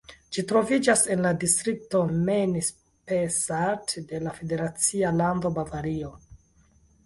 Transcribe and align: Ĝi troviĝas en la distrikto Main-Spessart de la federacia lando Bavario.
Ĝi 0.35 0.43
troviĝas 0.51 1.03
en 1.15 1.21
la 1.25 1.33
distrikto 1.43 2.01
Main-Spessart 2.31 3.95
de 4.15 4.25
la 4.29 4.35
federacia 4.41 5.15
lando 5.23 5.57
Bavario. 5.61 6.15